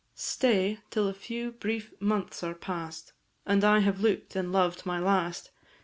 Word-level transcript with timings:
Stay 0.15 0.79
till 0.89 1.07
a 1.07 1.13
few 1.13 1.51
brief 1.51 1.93
months 1.99 2.41
are 2.41 2.55
past 2.55 3.13
And 3.45 3.63
I 3.63 3.81
have 3.81 4.01
look'd 4.01 4.35
and 4.35 4.51
loved 4.51 4.83
my 4.83 4.97
last! 4.97 5.51